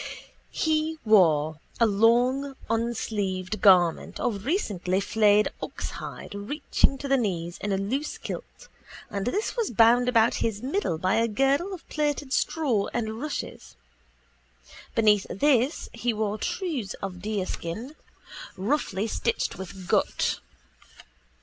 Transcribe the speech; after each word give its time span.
He 0.49 0.97
wore 1.05 1.59
a 1.79 1.85
long 1.85 2.55
unsleeved 2.71 3.61
garment 3.61 4.19
of 4.19 4.45
recently 4.45 4.99
flayed 4.99 5.49
oxhide 5.61 6.33
reaching 6.33 6.97
to 6.97 7.07
the 7.07 7.17
knees 7.17 7.59
in 7.61 7.71
a 7.71 7.77
loose 7.77 8.17
kilt 8.17 8.67
and 9.11 9.27
this 9.27 9.55
was 9.55 9.69
bound 9.69 10.09
about 10.09 10.33
his 10.41 10.63
middle 10.63 10.97
by 10.97 11.17
a 11.17 11.27
girdle 11.27 11.71
of 11.71 11.87
plaited 11.87 12.33
straw 12.33 12.87
and 12.95 13.21
rushes. 13.21 13.75
Beneath 14.95 15.27
this 15.29 15.87
he 15.93 16.13
wore 16.13 16.39
trews 16.39 16.95
of 17.03 17.21
deerskin, 17.21 17.95
roughly 18.57 19.05
stitched 19.05 19.59
with 19.59 19.87
gut. 19.87 20.39